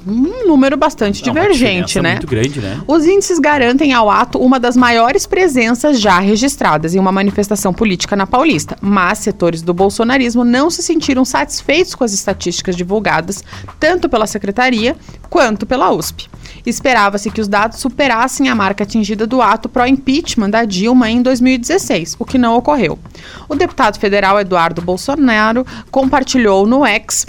[0.05, 2.11] um número bastante Não, divergente, né?
[2.11, 2.81] Muito grande, né?
[2.87, 8.15] Os índices garantem ao ato uma das maiores presenças já registradas em uma manifestação política
[8.15, 13.43] na Paulista, mas setores do bolsonarismo não se sentiram satisfeitos com as estatísticas divulgadas
[13.79, 14.95] tanto pela secretaria
[15.29, 16.29] quanto pela USP.
[16.65, 22.15] Esperava-se que os dados superassem a marca atingida do ato pró-impeachment da Dilma em 2016,
[22.19, 22.99] o que não ocorreu.
[23.47, 27.25] O deputado federal Eduardo Bolsonaro compartilhou no X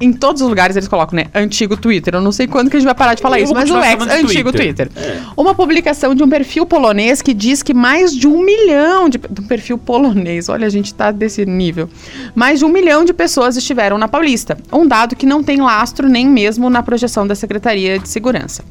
[0.00, 1.26] em todos os lugares eles colocam, né?
[1.34, 2.14] Antigo Twitter.
[2.14, 3.78] Eu não sei quando que a gente vai parar de falar Eu isso, mas o
[3.78, 4.88] ex, antigo Twitter.
[4.88, 4.90] Twitter.
[4.94, 5.22] É.
[5.36, 9.18] Uma publicação de um perfil polonês que diz que mais de um milhão de.
[9.18, 11.88] de um perfil polonês, olha, a gente tá desse nível.
[12.34, 14.58] Mais de um milhão de pessoas estiveram na Paulista.
[14.70, 18.64] Um dado que não tem lastro nem mesmo na projeção da Secretaria de Segurança.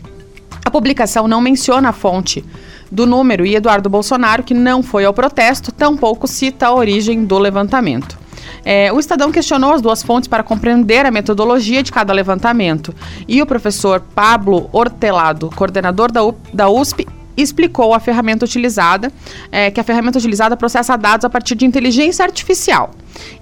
[0.63, 2.43] A publicação não menciona a fonte
[2.91, 7.37] do número e Eduardo Bolsonaro, que não foi ao protesto, tampouco cita a origem do
[7.39, 8.24] levantamento.
[8.63, 12.93] É, o Estadão questionou as duas fontes para compreender a metodologia de cada levantamento.
[13.27, 16.21] E o professor Pablo Hortelado, coordenador da,
[16.53, 19.11] da USP, explicou a ferramenta utilizada,
[19.51, 22.91] é, que a ferramenta utilizada processa dados a partir de inteligência artificial.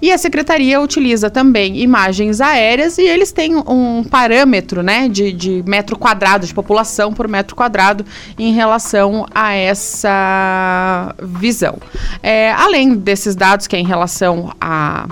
[0.00, 5.62] E a secretaria utiliza também imagens aéreas e eles têm um parâmetro né, de, de
[5.66, 8.04] metro quadrado, de população por metro quadrado
[8.38, 11.78] em relação a essa visão.
[12.22, 15.08] É, além desses dados que é em relação a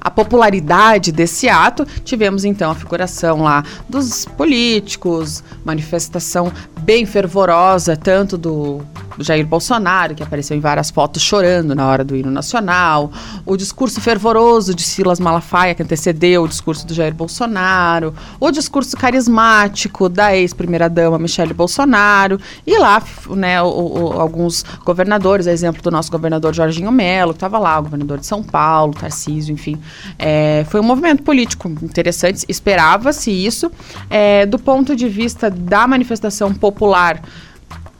[0.00, 8.38] a popularidade desse ato, tivemos então a figuração lá dos políticos, manifestação bem fervorosa, tanto
[8.38, 8.80] do
[9.18, 13.12] Jair Bolsonaro, que apareceu em várias fotos chorando na hora do hino nacional,
[13.44, 18.96] o discurso fervoroso de Silas Malafaia, que antecedeu o discurso do Jair Bolsonaro, o discurso
[18.96, 26.10] carismático da ex-primeira-dama Michele Bolsonaro, e lá, né, o, o, alguns governadores, exemplo do nosso
[26.10, 29.78] governador Jorginho Melo, que estava lá, o governador de São Paulo, Tarcísio, enfim.
[30.18, 33.70] É, foi um movimento político interessante, esperava-se isso.
[34.08, 37.22] É, do ponto de vista da manifestação popular,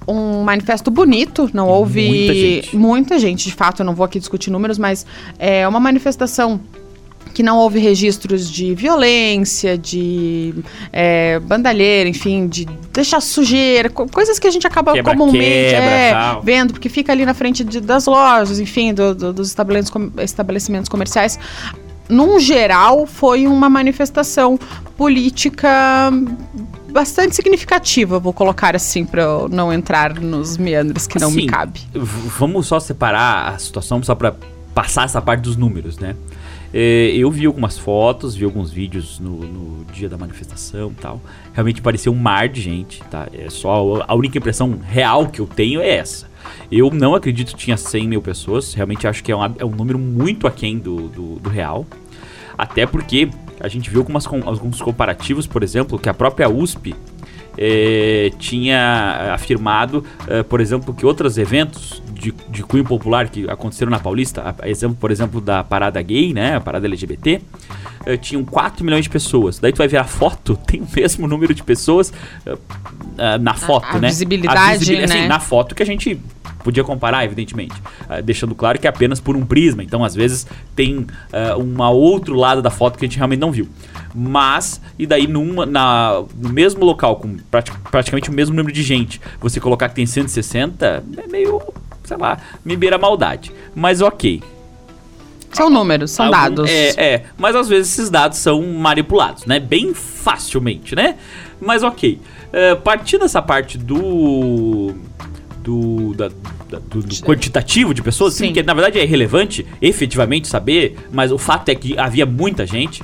[0.06, 2.76] um manifesto bonito, não houve muita gente.
[2.76, 5.06] muita gente, de fato, eu não vou aqui discutir números, mas
[5.38, 6.60] é uma manifestação
[7.32, 10.54] que não houve registros de violência, de
[10.92, 15.80] é, bandalheira, enfim, de deixar sujeira, co coisas que a gente acaba quebra, comumente quebra,
[15.80, 19.90] é, vendo, porque fica ali na frente de, das lojas, enfim, do, do, dos estabelecimentos,
[19.90, 21.38] com, estabelecimentos comerciais.
[22.08, 24.58] Num geral, foi uma manifestação
[24.96, 26.10] política
[26.90, 31.80] bastante significativa, vou colocar assim, para não entrar nos meandros que não assim, me cabe.
[31.94, 34.34] Vamos só separar a situação só para
[34.74, 36.16] passar essa parte dos números, né?
[36.72, 41.20] É, eu vi algumas fotos, vi alguns vídeos no, no, dia da manifestação e tal.
[41.52, 43.28] Realmente parecia um mar de gente, tá?
[43.32, 46.30] É só a única impressão real que eu tenho é essa.
[46.70, 48.72] Eu não acredito que tinha 100 mil pessoas.
[48.72, 51.86] Realmente acho que é um, é um número muito aquém do, do, do real.
[52.56, 53.28] Até porque
[53.58, 56.94] a gente viu algumas, alguns comparativos, por exemplo, que a própria USP
[57.56, 63.90] é, tinha afirmado, é, por exemplo, que outros eventos de, de cunho popular que aconteceram
[63.90, 67.40] na Paulista, a, exemplo, por exemplo, da parada gay, né, a parada LGBT,
[68.20, 69.58] tinham 4 milhões de pessoas.
[69.58, 72.12] Daí tu vai ver a foto, tem o mesmo número de pessoas
[73.40, 74.08] na foto, a, a né?
[74.08, 75.28] Visibilidade, a visibilidade, assim, né?
[75.28, 76.18] na foto que a gente
[76.64, 77.74] podia comparar, evidentemente,
[78.24, 79.82] deixando claro que é apenas por um prisma.
[79.82, 81.06] Então, às vezes, tem uh,
[81.58, 83.68] um outro lado da foto que a gente realmente não viu.
[84.14, 88.82] Mas, e daí numa, na, no mesmo local, com prati praticamente o mesmo número de
[88.82, 91.62] gente, você colocar que tem 160, é meio,
[92.04, 93.52] sei lá, me beira a maldade.
[93.74, 94.42] Mas ok.
[95.52, 96.70] São números, são Algum, dados.
[96.70, 99.58] É, é, mas às vezes esses dados são manipulados, né?
[99.58, 101.16] Bem facilmente, né?
[101.60, 102.20] Mas ok.
[102.50, 104.94] Uh, partindo dessa parte do
[105.62, 106.28] do, da,
[106.70, 108.52] da, do, do, quantitativo de pessoas, sim.
[108.52, 113.02] que na verdade é irrelevante efetivamente saber, mas o fato é que havia muita gente.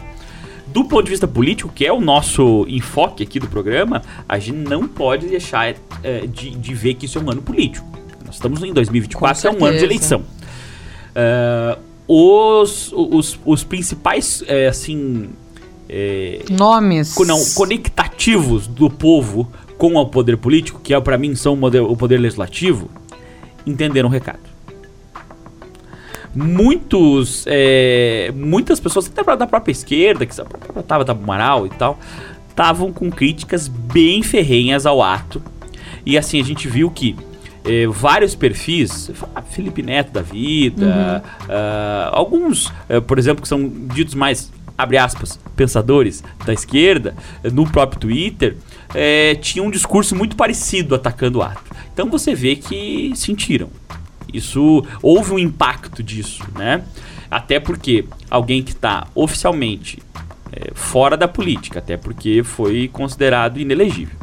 [0.77, 4.59] Do ponto de vista político, que é o nosso enfoque aqui do programa, a gente
[4.59, 7.87] não pode deixar é, de, de ver que isso é um ano político.
[8.27, 10.23] Nós estamos em 2024, é um ano de eleição.
[11.17, 15.31] Uh, os, os, os principais, é, assim...
[15.89, 17.17] É, Nomes.
[17.27, 21.81] Não, conectativos do povo com o poder político, que é, para mim são o poder,
[21.81, 22.91] o poder legislativo,
[23.67, 24.56] entenderam o recado.
[26.37, 30.35] Muitos, é, muitas pessoas, até da própria esquerda, que
[30.79, 31.99] estava da Amaral e tal,
[32.51, 35.43] estavam com críticas bem ferrenhas ao ato.
[36.05, 37.17] E assim, a gente viu que
[37.65, 39.11] é, vários perfis,
[39.51, 41.47] Felipe Neto da vida, uhum.
[41.47, 47.51] uh, alguns, uh, por exemplo, que são ditos mais, abre aspas, pensadores da esquerda, uh,
[47.51, 48.57] no próprio Twitter,
[48.95, 51.65] é, tinha um discurso muito parecido atacando o ato.
[51.93, 53.69] Então você vê que sentiram.
[54.33, 56.83] Isso houve um impacto disso, né?
[57.31, 60.03] Até porque alguém que está oficialmente
[60.53, 64.17] é, fora da política, até porque foi considerado inelegível,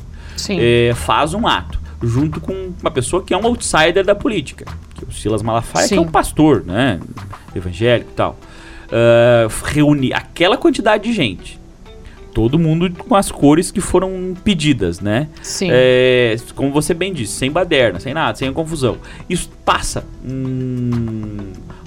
[0.50, 5.06] é, faz um ato junto com uma pessoa que é um outsider da política, que
[5.06, 5.96] é o Silas Malafaia, Sim.
[5.96, 7.00] que é um pastor, né,
[7.56, 8.38] evangélico e tal.
[8.86, 11.60] Uh, reúne aquela quantidade de gente
[12.34, 15.28] todo mundo com as cores que foram pedidas, né?
[15.42, 15.70] Sim.
[15.72, 18.98] É, como você bem disse, sem baderna, sem nada, sem confusão.
[19.30, 21.38] Isso passa um,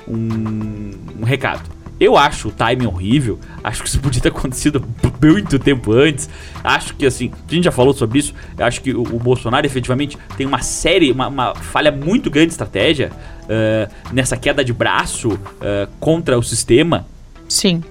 [0.09, 1.77] um, um recado.
[1.99, 3.41] Eu acho o timing horrível.
[3.65, 4.85] Acho que isso podia ter acontecido
[5.23, 6.29] muito tempo antes.
[6.63, 8.35] Acho que, assim, a gente já falou sobre isso.
[8.57, 12.49] Eu acho que o, o Bolsonaro efetivamente tem uma série, uma, uma falha muito grande
[12.49, 13.11] de estratégia
[13.45, 17.07] uh, nessa queda de braço uh, contra o sistema.
[17.49, 17.83] Sim.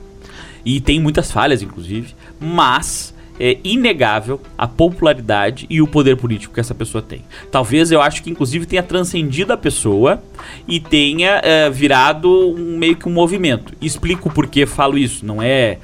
[0.65, 6.59] E tem muitas falhas, inclusive mas é inegável a popularidade e o poder político que
[6.59, 7.21] essa pessoa tem.
[7.51, 10.23] Talvez eu acho que inclusive tenha transcendido a pessoa
[10.67, 13.73] e tenha é, virado um, meio que um movimento.
[13.81, 15.79] Explico por que falo isso, não é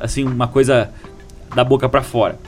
[0.00, 0.90] assim uma coisa
[1.54, 2.38] da boca para fora.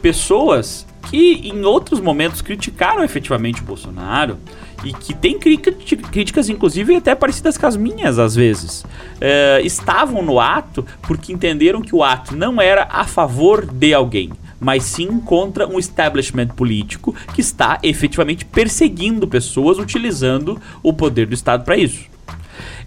[0.00, 4.38] Pessoas que em outros momentos criticaram efetivamente o Bolsonaro
[4.84, 8.84] e que tem críticas, inclusive, até parecidas com as minhas, às vezes,
[9.20, 14.30] é, estavam no ato porque entenderam que o ato não era a favor de alguém,
[14.58, 21.34] mas sim contra um establishment político que está efetivamente perseguindo pessoas utilizando o poder do
[21.34, 22.04] Estado para isso.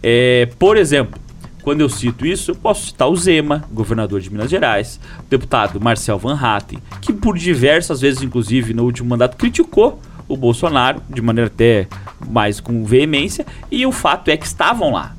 [0.02, 1.20] É, por exemplo,
[1.64, 5.80] quando eu cito isso, eu posso citar o Zema, governador de Minas Gerais, o deputado
[5.80, 11.22] Marcel Van Hatten, que por diversas vezes, inclusive no último mandato, criticou o Bolsonaro, de
[11.22, 11.88] maneira até
[12.28, 15.14] mais com veemência, e o fato é que estavam lá.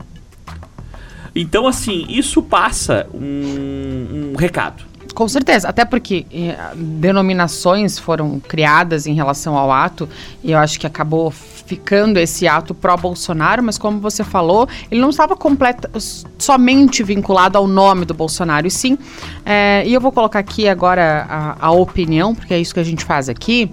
[1.34, 4.84] Então, assim, isso passa um, um recado.
[5.14, 10.08] Com certeza, até porque eh, denominações foram criadas em relação ao ato,
[10.42, 15.10] e eu acho que acabou ficando esse ato pró-Bolsonaro, mas como você falou, ele não
[15.10, 15.88] estava completa,
[16.36, 18.98] somente vinculado ao nome do Bolsonaro, e sim,
[19.46, 22.84] é, e eu vou colocar aqui agora a, a opinião, porque é isso que a
[22.84, 23.70] gente faz aqui,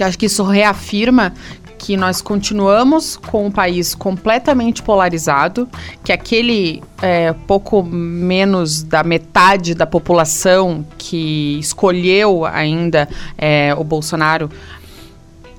[0.00, 1.34] que acho que isso reafirma
[1.76, 5.68] que nós continuamos com um país completamente polarizado,
[6.02, 14.48] que aquele é, pouco menos da metade da população que escolheu ainda é, o Bolsonaro,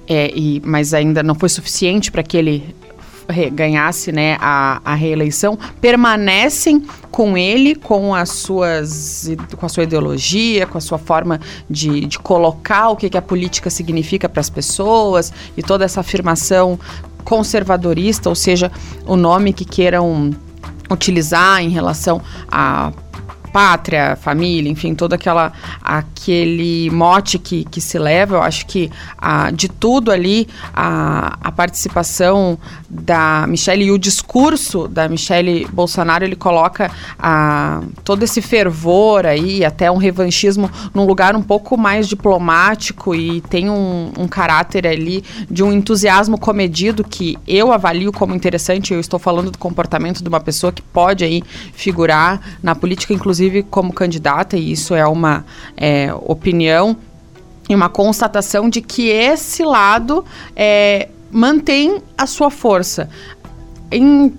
[0.08, 2.76] é, e, mas ainda não foi suficiente para que ele
[3.52, 10.66] ganhasse né, a, a reeleição, permanecem com ele, com as suas com a sua ideologia,
[10.66, 11.40] com a sua forma
[11.70, 16.00] de, de colocar o que, que a política significa para as pessoas e toda essa
[16.00, 16.80] afirmação
[17.24, 18.72] conservadorista, ou seja,
[19.06, 20.32] o nome que queiram
[20.90, 22.92] utilizar em relação a
[23.52, 28.36] pátria, família, enfim, todo aquela, aquele mote que, que se leva.
[28.36, 32.58] Eu acho que ah, de tudo ali, a, a participação
[32.90, 39.64] da Michelle e o discurso da Michelle Bolsonaro, ele coloca ah, todo esse fervor aí,
[39.66, 45.24] até um revanchismo, num lugar um pouco mais diplomático e tem um, um caráter ali
[45.50, 48.94] de um entusiasmo comedido que eu avalio como interessante.
[48.94, 53.41] Eu estou falando do comportamento de uma pessoa que pode aí figurar na política, inclusive
[53.42, 55.44] inclusive como candidata, e isso é uma
[55.76, 56.96] é, opinião
[57.68, 60.24] e uma constatação de que esse lado
[60.56, 63.10] é, mantém a sua força.
[63.92, 64.32] Em,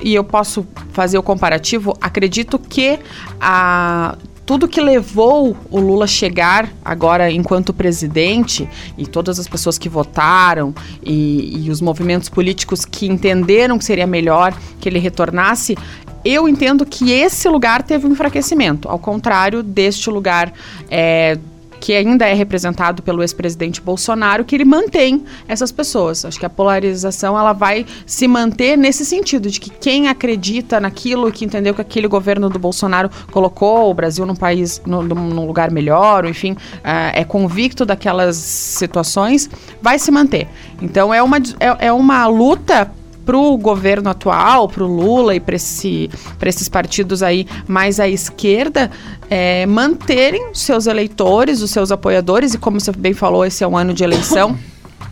[0.00, 2.98] e eu posso fazer o comparativo, acredito que
[3.40, 9.78] a tudo que levou o Lula a chegar agora enquanto presidente e todas as pessoas
[9.78, 15.76] que votaram e, e, os movimentos políticos que entenderam que seria melhor que ele retornasse
[16.24, 20.52] eu entendo que esse lugar teve um enfraquecimento, ao contrário deste lugar
[20.90, 21.38] é,
[21.84, 26.24] que ainda é representado pelo ex-presidente Bolsonaro, que ele mantém essas pessoas.
[26.24, 31.30] Acho que a polarização ela vai se manter nesse sentido, de que quem acredita naquilo,
[31.30, 35.70] que entendeu que aquele governo do Bolsonaro colocou o Brasil num país, num, num lugar
[35.70, 39.50] melhor, enfim, uh, é convicto daquelas situações,
[39.82, 40.48] vai se manter.
[40.80, 42.90] Então é uma, é, é uma luta
[43.24, 46.10] para o governo atual, para o Lula e para esse,
[46.42, 48.90] esses partidos aí mais à esquerda,
[49.30, 53.76] é, manterem seus eleitores, os seus apoiadores, e como você bem falou, esse é um
[53.76, 54.56] ano de eleição.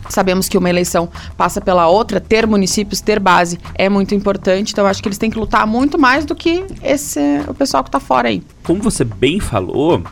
[0.09, 4.85] Sabemos que uma eleição passa pela outra, ter municípios, ter base é muito importante, então
[4.85, 7.99] acho que eles têm que lutar muito mais do que esse o pessoal que está
[7.99, 8.43] fora aí.
[8.63, 10.03] Como você bem falou,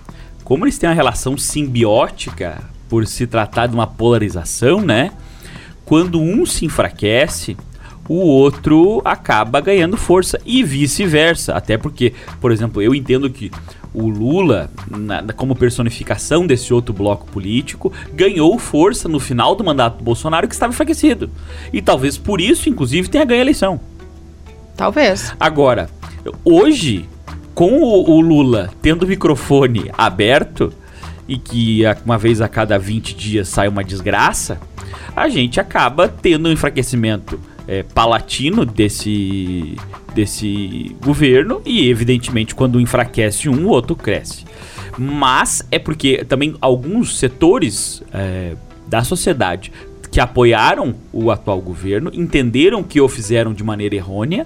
[0.44, 5.12] como eles têm uma relação simbiótica por se tratar de uma polarização, né?
[5.86, 7.58] Quando um se enfraquece,
[8.08, 11.54] o outro acaba ganhando força e vice-versa.
[11.54, 13.52] Até porque, por exemplo, eu entendo que
[13.94, 19.98] o Lula, na, como personificação desse outro bloco político, ganhou força no final do mandato
[19.98, 21.30] do Bolsonaro que estava enfraquecido.
[21.74, 23.80] E talvez por isso, inclusive, tenha ganho a eleição.
[24.76, 25.34] Talvez.
[25.40, 25.90] Agora,
[26.44, 27.08] hoje,
[27.54, 30.74] com o, o Lula tendo o microfone aberto
[31.28, 34.60] e que uma vez a cada 20 dias sai uma desgraça,
[35.16, 39.76] a gente acaba tendo um enfraquecimento é, palatino desse,
[40.14, 44.46] desse governo e, evidentemente, quando enfraquece um, o outro cresce.
[44.98, 48.56] Mas é porque também alguns setores é,
[48.88, 49.72] da sociedade
[50.12, 54.46] que apoiaram o atual governo entenderam que o fizeram de maneira errônea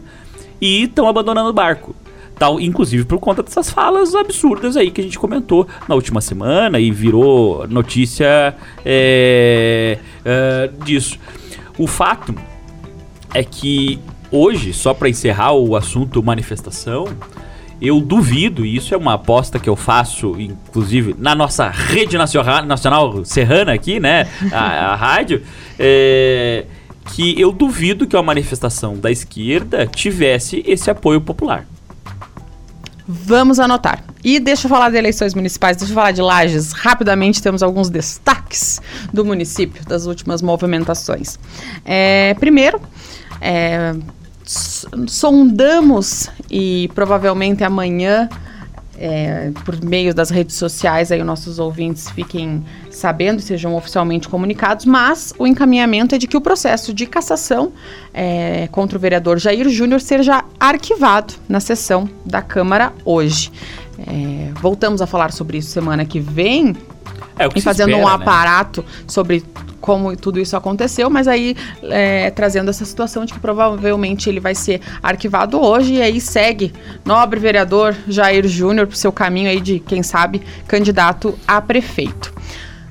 [0.62, 1.96] e estão abandonando o barco.
[2.38, 6.80] Tal, inclusive por conta dessas falas absurdas aí que a gente comentou na última semana
[6.80, 11.18] e virou notícia é, é, disso.
[11.78, 12.36] O fato
[13.34, 14.00] é que
[14.32, 17.08] hoje, só para encerrar o assunto manifestação,
[17.82, 22.66] eu duvido, e isso é uma aposta que eu faço, inclusive, na nossa rede nacional,
[22.66, 24.28] nacional serrana aqui, né?
[24.52, 25.44] A, a rádio,
[25.78, 26.66] é,
[27.14, 31.66] que eu duvido que uma manifestação da esquerda tivesse esse apoio popular.
[33.08, 34.05] Vamos anotar.
[34.26, 36.72] E deixa eu falar de eleições municipais, deixa eu falar de Lages.
[36.72, 38.82] Rapidamente temos alguns destaques
[39.14, 41.38] do município das últimas movimentações.
[41.86, 42.82] É, primeiro,
[43.40, 43.94] é,
[44.44, 48.28] sondamos e provavelmente amanhã,
[48.98, 54.86] é, por meio das redes sociais, aí os nossos ouvintes fiquem sabendo, sejam oficialmente comunicados,
[54.86, 57.74] mas o encaminhamento é de que o processo de cassação
[58.12, 63.52] é, contra o vereador Jair Júnior seja arquivado na sessão da Câmara hoje.
[64.00, 66.76] É, voltamos a falar sobre isso semana que vem.
[67.38, 68.16] É, e fazendo espera, um né?
[68.16, 68.88] aparato né?
[69.08, 69.44] sobre
[69.86, 74.56] como tudo isso aconteceu, mas aí é, trazendo essa situação de que provavelmente ele vai
[74.56, 76.74] ser arquivado hoje e aí segue
[77.06, 82.34] nobre vereador Jair Júnior para o seu caminho aí de, quem sabe, candidato a prefeito.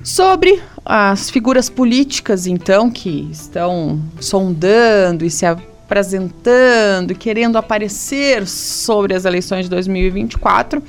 [0.04, 5.46] Sobre as figuras políticas, então, que estão sondando e se
[5.84, 10.82] apresentando, querendo aparecer sobre as eleições de 2024,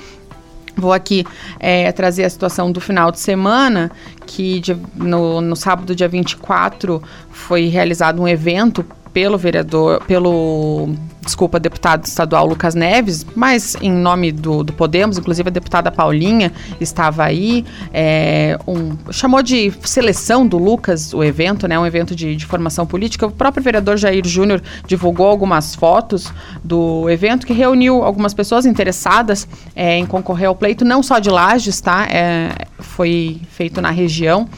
[0.77, 1.25] Vou aqui
[1.58, 3.89] é, trazer a situação do final de semana,
[4.25, 10.89] que de, no, no sábado, dia 24, foi realizado um evento pelo vereador, pelo,
[11.23, 16.51] desculpa, deputado estadual Lucas Neves, mas em nome do, do Podemos, inclusive a deputada Paulinha
[16.82, 22.36] estava aí, é, um, chamou de seleção do Lucas o evento, né, um evento de,
[22.36, 23.25] de formação política.
[23.25, 26.30] O próprio vereador Jair Júnior divulgou algumas fotos
[26.62, 31.30] do evento que reuniu algumas pessoas interessadas é, em concorrer ao pleito, não só de
[31.30, 32.06] Lages, tá?
[32.12, 34.49] É, foi feito na região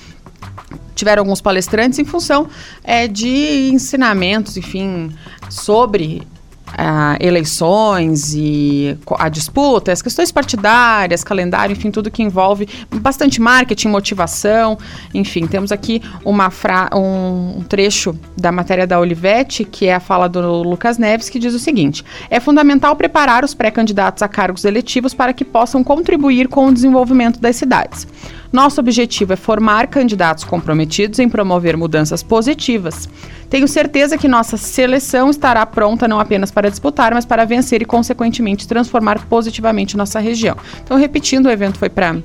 [0.95, 2.47] tiveram alguns palestrantes em função
[2.83, 5.11] é, de ensinamentos, enfim,
[5.49, 6.27] sobre
[6.67, 13.87] Uh, eleições e a disputa, as questões partidárias, calendário, enfim, tudo que envolve bastante marketing,
[13.87, 14.77] motivação,
[15.13, 20.01] enfim, temos aqui uma fra um, um trecho da matéria da Olivetti, que é a
[20.01, 24.65] fala do Lucas Neves, que diz o seguinte: é fundamental preparar os pré-candidatos a cargos
[24.65, 28.05] eletivos para que possam contribuir com o desenvolvimento das cidades.
[28.51, 33.09] Nosso objetivo é formar candidatos comprometidos em promover mudanças positivas.
[33.49, 37.85] Tenho certeza que nossa seleção estará pronta não apenas para disputar, mas para vencer e,
[37.85, 40.55] consequentemente, transformar positivamente nossa região.
[40.83, 42.15] Então, repetindo, o evento foi para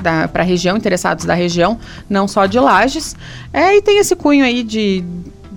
[0.00, 3.16] para a região, interessados da região, não só de Lages.
[3.52, 5.04] É, e tem esse cunho aí de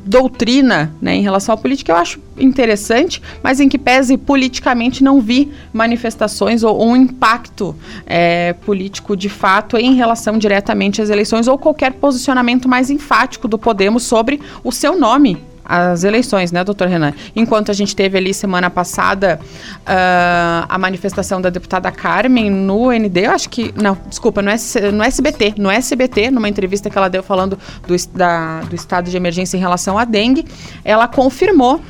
[0.06, 5.22] doutrina né, em relação à política, eu acho interessante, mas em que pese politicamente não
[5.22, 11.58] vi manifestações ou um impacto é, político de fato em relação diretamente às eleições ou
[11.58, 17.14] qualquer posicionamento mais enfático do Podemos sobre o seu nome as eleições, né, doutor Renan?
[17.36, 23.26] Enquanto a gente teve ali semana passada uh, a manifestação da deputada Carmen no ND,
[23.26, 23.74] eu acho que.
[23.76, 25.56] Não, desculpa, no, S, no SBT.
[25.58, 27.58] No SBT, numa entrevista que ela deu falando
[27.88, 30.46] do, da, do estado de emergência em relação à dengue,
[30.84, 31.82] ela confirmou.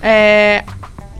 [0.00, 0.64] É,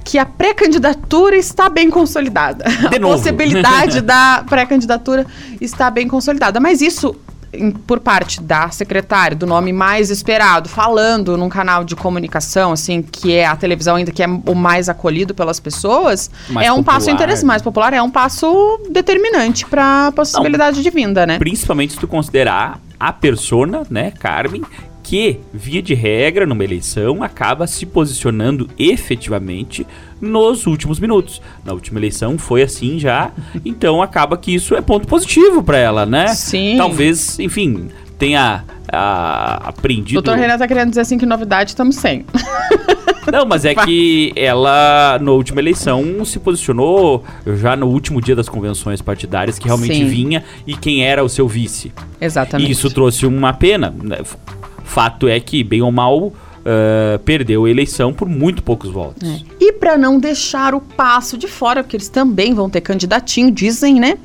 [0.08, 2.64] que a pré-candidatura está bem consolidada.
[2.64, 5.26] A possibilidade da pré-candidatura
[5.60, 6.58] está bem consolidada.
[6.58, 7.14] Mas isso
[7.52, 13.02] em, por parte da secretária, do nome mais esperado, falando num canal de comunicação, assim,
[13.02, 16.82] que é a televisão ainda que é o mais acolhido pelas pessoas, Mais é um
[16.82, 17.14] passo popular.
[17.14, 21.38] interessante, mais popular, é um passo determinante para a possibilidade de vinda, né?
[21.38, 24.62] Principalmente se tu considerar a persona, né, Carmen,
[25.02, 29.86] que, via de regra, numa eleição, acaba se posicionando efetivamente
[30.20, 31.40] nos últimos minutos.
[31.64, 33.30] Na última eleição foi assim já,
[33.64, 36.28] então acaba que isso é ponto positivo pra ela, né?
[36.28, 36.76] Sim.
[36.76, 37.88] Talvez, enfim,
[38.18, 40.20] tenha ah, aprendido.
[40.20, 42.24] Doutor Renan tá querendo dizer assim que novidade estamos sem.
[43.30, 47.22] Não, mas é que ela, na última eleição, se posicionou
[47.56, 50.06] já no último dia das convenções partidárias, que realmente Sim.
[50.06, 51.92] vinha e quem era o seu vice.
[52.18, 52.68] Exatamente.
[52.68, 53.94] E isso trouxe uma pena.
[54.82, 56.32] Fato é que, bem ou mal,
[56.70, 59.26] ah, perdeu a eleição por muito poucos votos.
[59.26, 59.40] É.
[59.58, 63.98] E para não deixar o passo de fora, porque eles também vão ter candidatinho, dizem,
[63.98, 64.18] né?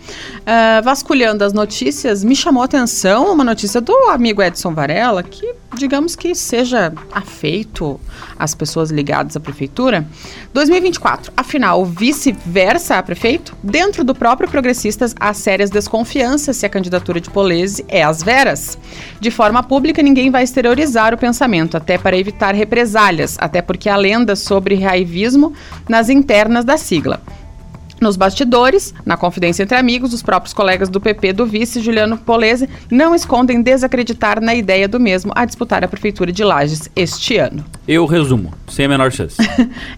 [0.46, 5.54] Ah, vasculhando as notícias, me chamou a atenção uma notícia do amigo Edson Varela, que
[5.76, 8.00] digamos que seja afeito
[8.38, 10.06] às pessoas ligadas à prefeitura.
[10.54, 13.56] 2024, afinal, vice-versa a prefeito?
[13.64, 18.78] Dentro do próprio Progressistas, há sérias desconfianças se a candidatura de Polese é às veras.
[19.20, 23.96] De forma pública, ninguém vai exteriorizar o pensamento, até para evitar represálias, até porque há
[23.96, 25.54] lenda sobre raivismo
[25.88, 27.22] nas internas da sigla.
[28.04, 32.68] Nos bastidores, na confidência entre amigos, os próprios colegas do PP do vice, Juliano Polese,
[32.92, 37.64] não escondem desacreditar na ideia do mesmo a disputar a prefeitura de Lages este ano.
[37.88, 39.38] Eu resumo, sem a menor chance.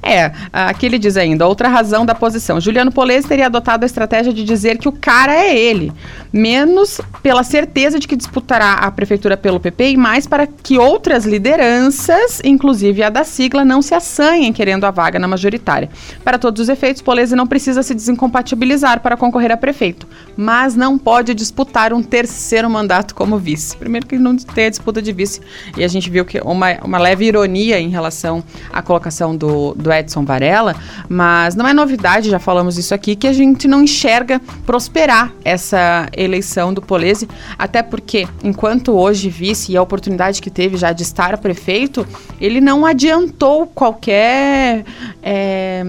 [0.03, 2.61] É, aqui ele diz ainda, outra razão da posição.
[2.61, 5.91] Juliano Polese teria adotado a estratégia de dizer que o cara é ele,
[6.31, 11.25] menos pela certeza de que disputará a prefeitura pelo PP e mais para que outras
[11.25, 15.89] lideranças, inclusive a da sigla, não se assanhem querendo a vaga na majoritária.
[16.23, 20.97] Para todos os efeitos, Polese não precisa se desincompatibilizar para concorrer a prefeito, mas não
[20.97, 23.75] pode disputar um terceiro mandato como vice.
[23.77, 25.41] Primeiro que não tem a disputa de vice,
[25.77, 29.91] e a gente viu que uma, uma leve ironia em relação à colocação do, do
[29.91, 30.75] Edson Varela,
[31.09, 36.07] mas não é novidade, já falamos isso aqui, que a gente não enxerga prosperar essa
[36.15, 37.27] eleição do Polese,
[37.57, 42.05] até porque, enquanto hoje vice e a oportunidade que teve já de estar prefeito,
[42.39, 44.83] ele não adiantou qualquer.
[45.21, 45.83] é,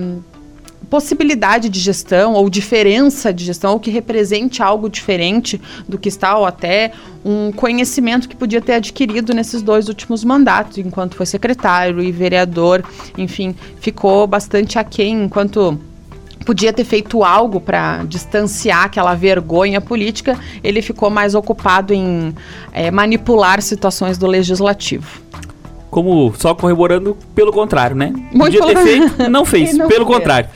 [0.96, 6.38] possibilidade de gestão ou diferença de gestão ou que represente algo diferente do que está
[6.38, 6.90] ou até
[7.22, 12.82] um conhecimento que podia ter adquirido nesses dois últimos mandatos, enquanto foi secretário e vereador,
[13.18, 15.78] enfim, ficou bastante aquém enquanto
[16.46, 22.34] podia ter feito algo para distanciar aquela vergonha política, ele ficou mais ocupado em
[22.72, 25.20] eh, manipular situações do legislativo.
[25.90, 28.14] Como só corroborando pelo contrário, né?
[28.32, 29.76] Muito Podia ter feito, não fez.
[29.76, 30.16] Não pelo fez.
[30.16, 30.48] contrário.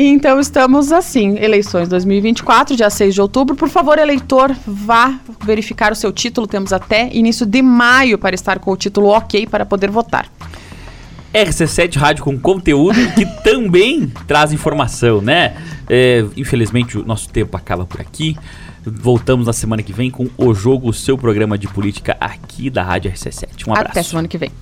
[0.00, 3.56] Então estamos assim, eleições 2024, dia 6 de outubro.
[3.56, 6.46] Por favor, eleitor, vá verificar o seu título.
[6.46, 10.30] Temos até início de maio para estar com o título ok para poder votar.
[11.34, 15.56] RC7 Rádio com conteúdo que também traz informação, né?
[15.90, 18.36] É, infelizmente o nosso tempo acaba por aqui.
[18.86, 22.84] Voltamos na semana que vem com o jogo, o seu programa de política aqui da
[22.84, 23.66] Rádio RC7.
[23.66, 23.90] Um abraço.
[23.90, 24.52] Até semana que vem.